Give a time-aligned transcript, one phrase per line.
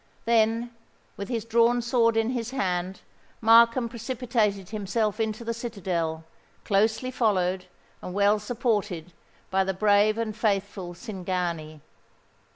[0.25, 0.71] Then,
[1.15, 3.01] with his drawn sword in his hand,
[3.39, 6.23] Markham precipitated himself into the citadel,
[6.65, 7.65] closely followed,
[8.01, 9.13] and well supported
[9.51, 11.81] by the brave and faithful Cingani.